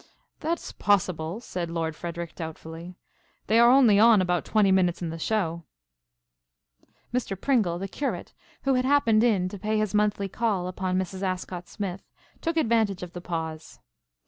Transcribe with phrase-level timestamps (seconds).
[0.39, 2.95] "That is possible," said Lord Frederic doubtfully.
[3.45, 5.61] "They are only on about twenty minutes in the show."
[7.13, 7.39] Mr.
[7.39, 8.33] Pringle, the curate,
[8.63, 11.21] who had happened in to pay his monthly call upon Mrs.
[11.21, 12.01] Ascott Smith,
[12.41, 13.77] took advantage of the pause.